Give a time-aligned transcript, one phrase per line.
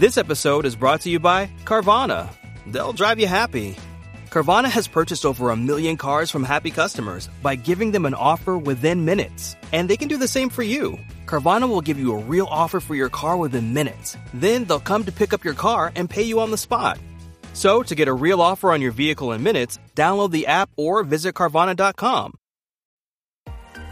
[0.00, 2.34] This episode is brought to you by Carvana.
[2.66, 3.76] They'll drive you happy.
[4.30, 8.56] Carvana has purchased over a million cars from happy customers by giving them an offer
[8.56, 9.56] within minutes.
[9.74, 10.98] And they can do the same for you.
[11.26, 14.16] Carvana will give you a real offer for your car within minutes.
[14.32, 16.98] Then they'll come to pick up your car and pay you on the spot.
[17.52, 21.04] So, to get a real offer on your vehicle in minutes, download the app or
[21.04, 22.39] visit Carvana.com.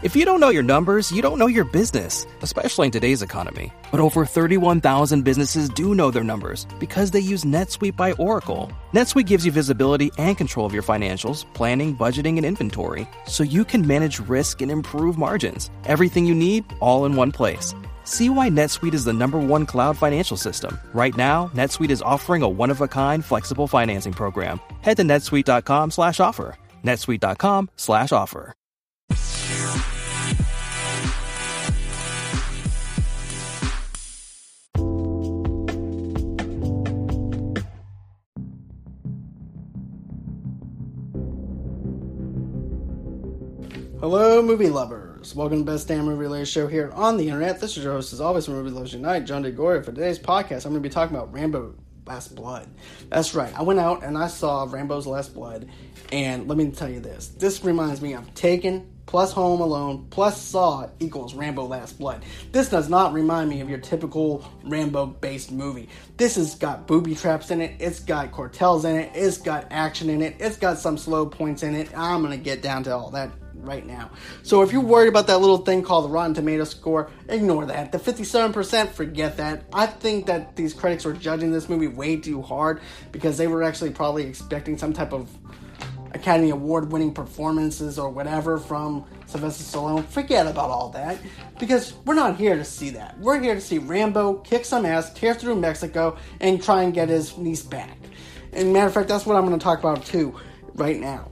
[0.01, 3.73] If you don't know your numbers, you don't know your business, especially in today's economy.
[3.91, 8.71] But over 31,000 businesses do know their numbers because they use NetSuite by Oracle.
[8.93, 13.65] NetSuite gives you visibility and control of your financials, planning, budgeting, and inventory so you
[13.65, 15.69] can manage risk and improve margins.
[15.83, 17.75] Everything you need, all in one place.
[18.05, 20.79] See why NetSuite is the number one cloud financial system.
[20.93, 24.61] Right now, NetSuite is offering a one-of-a-kind flexible financing program.
[24.79, 26.55] Head to netsuite.com slash offer.
[26.85, 28.53] netsuite.com slash offer.
[44.01, 45.35] Hello, movie lovers.
[45.35, 47.59] Welcome to Best Damn Movie Related Show here on the internet.
[47.59, 49.83] This is your host, as always, from Movie Lovers Unite, John DeGoria.
[49.83, 51.75] For today's podcast, I'm going to be talking about Rambo
[52.07, 52.69] Last Blood.
[53.09, 53.53] That's right.
[53.59, 55.67] I went out and I saw Rambo's Last Blood,
[56.13, 57.27] and let me tell you this.
[57.27, 62.23] This reminds me of Taken plus Home Alone plus Saw equals Rambo Last Blood.
[62.53, 65.89] This does not remind me of your typical Rambo based movie.
[66.15, 70.09] This has got booby traps in it, it's got cartels in it, it's got action
[70.09, 71.89] in it, it's got some slow points in it.
[71.97, 73.31] I'm going to get down to all that
[73.61, 74.11] right now.
[74.43, 77.91] So if you're worried about that little thing called the Rotten Tomato score, ignore that.
[77.91, 79.63] The 57%, forget that.
[79.73, 83.63] I think that these critics were judging this movie way too hard because they were
[83.63, 85.29] actually probably expecting some type of
[86.13, 90.05] Academy Award winning performances or whatever from Sylvester Stallone.
[90.05, 91.17] Forget about all that
[91.59, 93.17] because we're not here to see that.
[93.19, 97.09] We're here to see Rambo kick some ass, tear through Mexico, and try and get
[97.09, 97.97] his niece back.
[98.53, 100.35] And matter of fact, that's what I'm going to talk about too
[100.75, 101.29] right now.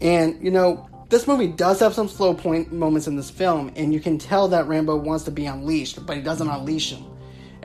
[0.00, 3.92] And you know, this movie does have some slow point moments in this film, and
[3.92, 7.04] you can tell that Rambo wants to be unleashed, but he doesn't unleash him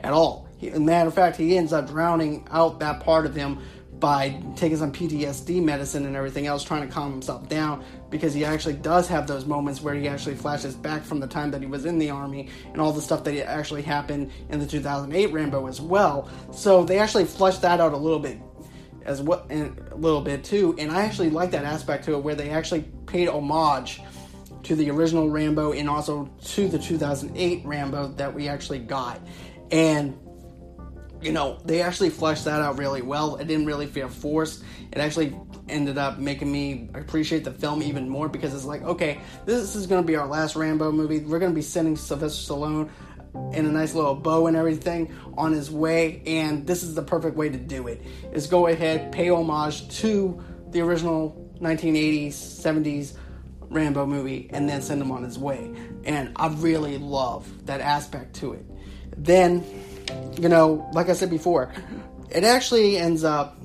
[0.02, 0.48] at all.
[0.58, 3.60] He, matter of fact, he ends up drowning out that part of him
[4.00, 8.44] by taking some PTSD medicine and everything else, trying to calm himself down because he
[8.44, 11.66] actually does have those moments where he actually flashes back from the time that he
[11.66, 15.66] was in the army and all the stuff that actually happened in the 2008 Rambo
[15.66, 16.28] as well.
[16.52, 18.38] So they actually flushed that out a little bit
[19.04, 20.74] as well, a little bit too.
[20.78, 24.00] And I actually like that aspect to it where they actually paid homage
[24.64, 29.20] to the original Rambo and also to the 2008 Rambo that we actually got.
[29.70, 30.18] And
[31.20, 33.36] you know, they actually fleshed that out really well.
[33.36, 34.62] It didn't really feel forced.
[34.92, 35.34] It actually
[35.68, 39.86] ended up making me appreciate the film even more because it's like, okay, this is
[39.86, 41.20] going to be our last Rambo movie.
[41.20, 42.90] We're going to be sending Sylvester Stallone
[43.52, 47.36] in a nice little bow and everything on his way, and this is the perfect
[47.36, 48.02] way to do it.
[48.32, 53.16] Is go ahead, pay homage to the original 1980s, 70s
[53.70, 55.72] Rambo movie and then send him on his way.
[56.04, 58.64] And I really love that aspect to it.
[59.16, 59.64] Then,
[60.38, 61.72] you know, like I said before,
[62.30, 63.58] it actually ends up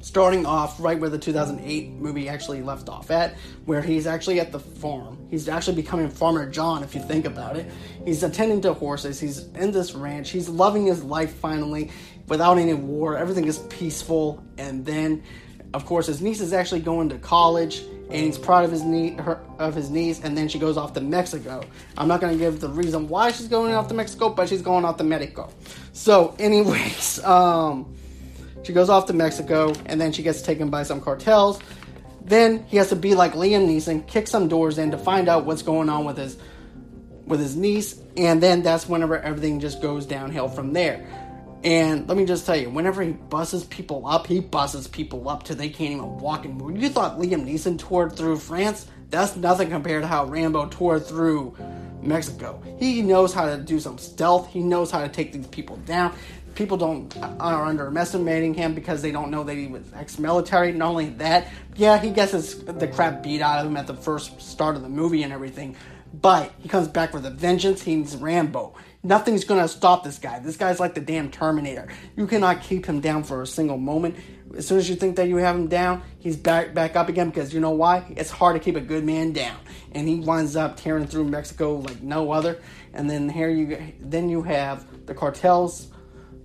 [0.00, 3.34] starting off right where the 2008 movie actually left off at,
[3.64, 5.26] where he's actually at the farm.
[5.30, 7.70] He's actually becoming Farmer John, if you think about it.
[8.04, 11.90] He's attending to horses, he's in this ranch, he's loving his life finally
[12.28, 15.22] without any war, everything is peaceful, and then
[15.74, 19.16] of course, his niece is actually going to college, and he's proud of his knee,
[19.16, 20.20] her, of his niece.
[20.22, 21.64] And then she goes off to Mexico.
[21.98, 24.62] I'm not going to give the reason why she's going off to Mexico, but she's
[24.62, 25.50] going off to Mexico.
[25.92, 27.92] So, anyways, um,
[28.62, 31.60] she goes off to Mexico, and then she gets taken by some cartels.
[32.24, 35.44] Then he has to be like Liam Neeson, kick some doors in to find out
[35.44, 36.38] what's going on with his
[37.26, 41.06] with his niece, and then that's whenever everything just goes downhill from there.
[41.64, 45.44] And let me just tell you, whenever he busses people up, he busses people up
[45.44, 46.72] till they can't even walk anymore.
[46.72, 48.86] You thought Liam Neeson toured through France?
[49.08, 51.56] That's nothing compared to how Rambo toured through
[52.02, 52.62] Mexico.
[52.78, 54.50] He knows how to do some stealth.
[54.50, 56.14] He knows how to take these people down.
[56.54, 60.72] People don't are underestimating him because they don't know that he was ex-military.
[60.72, 63.94] Not only that, yeah, he gets his, the crap beat out of him at the
[63.94, 65.76] first start of the movie and everything.
[66.12, 67.82] But he comes back with a vengeance.
[67.82, 68.74] He's Rambo.
[69.06, 70.38] Nothing's gonna stop this guy.
[70.38, 71.88] This guy's like the damn Terminator.
[72.16, 74.16] You cannot keep him down for a single moment.
[74.56, 77.28] As soon as you think that you have him down, he's back back up again
[77.28, 78.04] because you know why?
[78.16, 79.58] It's hard to keep a good man down,
[79.92, 82.62] and he winds up tearing through Mexico like no other.
[82.94, 85.88] And then here you then you have the cartels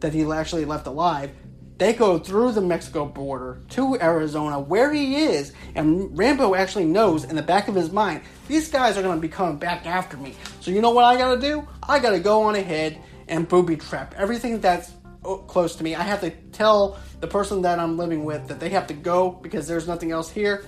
[0.01, 1.31] that he actually left alive
[1.80, 7.24] they go through the Mexico border to Arizona, where he is, and Rambo actually knows
[7.24, 10.18] in the back of his mind, these guys are going to be coming back after
[10.18, 10.36] me.
[10.60, 11.66] So you know what I got to do?
[11.81, 14.92] I got to go on ahead and booby trap everything that's
[15.24, 15.96] oh, close to me.
[15.96, 19.31] I have to tell the person that I'm living with that they have to go
[19.31, 20.66] because there's nothing else here.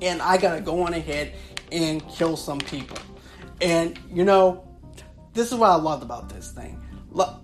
[0.00, 1.34] And I gotta go on ahead
[1.72, 2.98] and kill some people.
[3.60, 4.68] And, you know,
[5.32, 6.80] this is what I loved about this thing.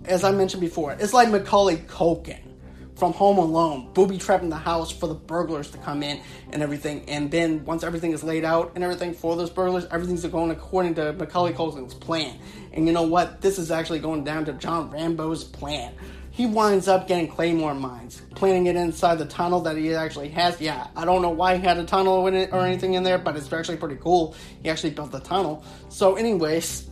[0.05, 2.52] As I mentioned before, it's like Macaulay Culkin
[2.95, 7.03] from Home Alone, booby trapping the house for the burglars to come in and everything.
[7.07, 10.95] And then once everything is laid out and everything for those burglars, everything's going according
[10.95, 12.37] to Macaulay Culkin's plan.
[12.71, 13.41] And you know what?
[13.41, 15.93] This is actually going down to John Rambo's plan.
[16.31, 20.59] He winds up getting Claymore mines, planting it inside the tunnel that he actually has.
[20.59, 23.19] Yeah, I don't know why he had a tunnel in it or anything in there,
[23.19, 24.35] but it's actually pretty cool.
[24.63, 25.63] He actually built the tunnel.
[25.89, 26.89] So, anyways,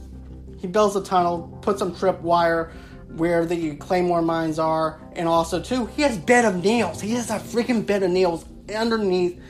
[0.60, 2.72] he builds a tunnel, puts some trip wire
[3.16, 7.02] where the Claymore mines are, and also too, he has bed of nails.
[7.02, 9.42] He has a freaking bed of nails underneath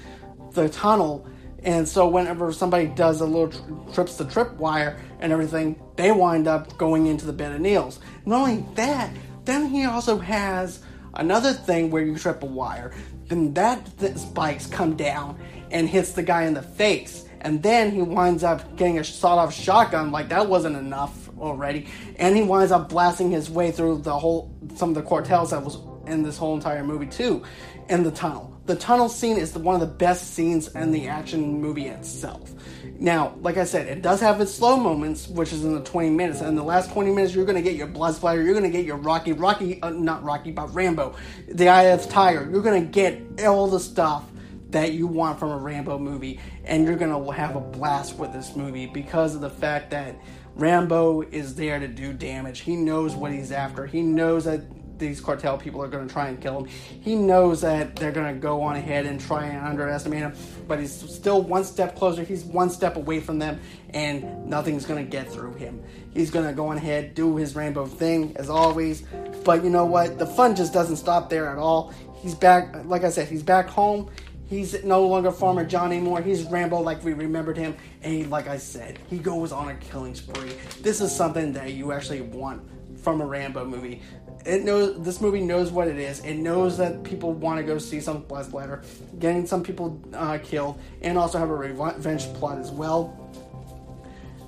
[0.54, 1.28] the tunnel,
[1.64, 6.12] and so whenever somebody does a little tri- trips the trip wire and everything, they
[6.12, 8.00] wind up going into the bed of nails.
[8.26, 9.12] Not only that,
[9.46, 10.80] then he also has
[11.14, 12.92] another thing where you trip a wire.
[13.28, 17.92] Then that th- spikes come down and hits the guy in the face, and then
[17.92, 20.12] he winds up getting a sawed-off shotgun.
[20.12, 24.56] Like that wasn't enough already, and he winds up blasting his way through the whole
[24.76, 25.78] some of the quartels that was
[26.08, 27.44] in this whole entire movie too,
[27.90, 28.52] in the tunnel.
[28.66, 32.54] The tunnel scene is one of the best scenes in the action movie itself.
[33.00, 36.12] Now, like I said, it does have its slow moments, which is in the 20
[36.12, 36.42] minutes.
[36.42, 38.44] And the last 20 minutes, you're going to get your blood splatter.
[38.44, 41.16] You're going to get your Rocky, Rocky, uh, not Rocky, but Rambo,
[41.48, 42.48] the Eye of Tiger.
[42.52, 44.26] You're going to get all the stuff
[44.70, 46.40] that you want from a Rambo movie.
[46.64, 50.16] And you're to have a blast with this movie because of the fact that
[50.56, 52.62] Rambo is there to do damage.
[52.62, 53.86] He knows what he's after.
[53.86, 54.62] He knows that
[55.02, 56.68] these cartel people are going to try and kill him.
[57.02, 60.34] He knows that they're going to go on ahead and try and underestimate him,
[60.68, 62.24] but he's still one step closer.
[62.24, 63.60] He's one step away from them,
[63.90, 65.84] and nothing's going to get through him.
[66.14, 69.02] He's going to go on ahead, do his Rambo thing as always.
[69.44, 70.20] But you know what?
[70.20, 71.94] The fun just doesn't stop there at all.
[72.22, 74.10] He's back, like I said, he's back home.
[74.52, 76.22] He's no longer Farmer John anymore.
[76.22, 77.74] He's Rambo like we remembered him.
[78.04, 80.52] And he, like I said, he goes on a killing spree.
[80.82, 82.62] This is something that you actually want
[83.00, 84.02] from a Rambo movie.
[84.46, 86.20] It knows this movie knows what it is.
[86.26, 88.82] It knows that people want to go see some blood splatter,
[89.20, 93.18] getting some people uh, killed, and also have a revenge plot as well.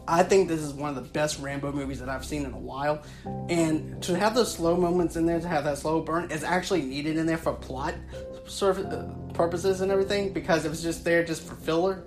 [0.07, 2.57] I think this is one of the best Rambo movies that I've seen in a
[2.57, 3.03] while.
[3.49, 6.81] And to have those slow moments in there, to have that slow burn, is actually
[6.81, 7.95] needed in there for plot
[8.61, 9.03] uh,
[9.33, 12.03] purposes and everything because it was just there just for filler.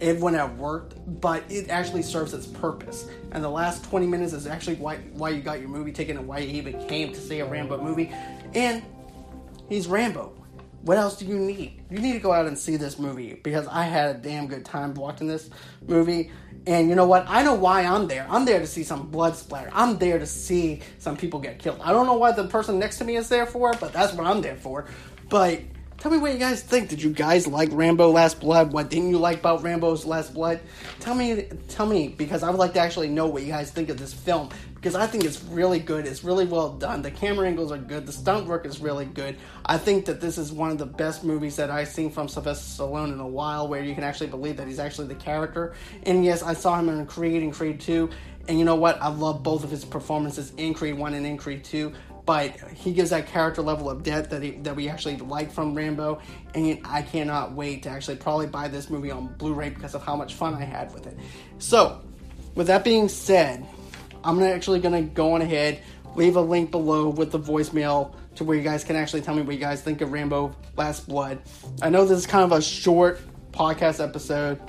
[0.00, 3.08] It wouldn't have worked, but it actually serves its purpose.
[3.30, 6.26] And the last 20 minutes is actually why, why you got your movie ticket and
[6.26, 8.12] why you even came to see a Rambo movie.
[8.54, 8.82] And
[9.68, 10.34] he's Rambo.
[10.86, 11.82] What else do you need?
[11.90, 14.64] You need to go out and see this movie because I had a damn good
[14.64, 15.50] time watching this
[15.84, 16.30] movie.
[16.64, 17.24] And you know what?
[17.26, 18.24] I know why I'm there.
[18.30, 19.68] I'm there to see some blood splatter.
[19.72, 21.80] I'm there to see some people get killed.
[21.82, 24.28] I don't know what the person next to me is there for, but that's what
[24.28, 24.86] I'm there for.
[25.28, 25.60] But
[25.98, 26.88] tell me what you guys think.
[26.88, 28.72] Did you guys like Rambo Last Blood?
[28.72, 30.60] What didn't you like about Rambo's Last Blood?
[31.00, 33.88] Tell me tell me because I would like to actually know what you guys think
[33.88, 34.50] of this film
[34.86, 36.06] because I think it's really good.
[36.06, 37.02] It's really well done.
[37.02, 38.06] The camera angles are good.
[38.06, 39.36] The stunt work is really good.
[39.64, 42.84] I think that this is one of the best movies that I've seen from Sylvester
[42.84, 45.74] Stallone in a while, where you can actually believe that he's actually the character.
[46.04, 48.08] And yes, I saw him in Creed and Creed 2.
[48.46, 49.02] And you know what?
[49.02, 51.92] I love both of his performances in Creed 1 and in Creed 2
[52.24, 55.76] but he gives that character level of depth that he, that we actually like from
[55.76, 56.20] Rambo,
[56.56, 60.16] and I cannot wait to actually probably buy this movie on Blu-ray because of how
[60.16, 61.16] much fun I had with it.
[61.58, 62.02] So,
[62.56, 63.64] with that being said,
[64.26, 65.80] I'm actually going to go on ahead,
[66.16, 69.42] leave a link below with the voicemail to where you guys can actually tell me
[69.42, 71.38] what you guys think of Rambo Last Blood.
[71.80, 73.20] I know this is kind of a short
[73.52, 74.60] podcast episode,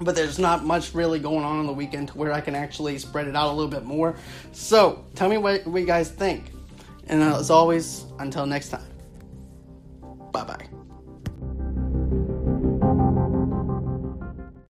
[0.00, 2.96] but there's not much really going on on the weekend to where I can actually
[2.98, 4.14] spread it out a little bit more.
[4.52, 6.52] So, tell me what, what you guys think.
[7.08, 8.86] And as always, until next time,
[10.30, 10.69] bye bye.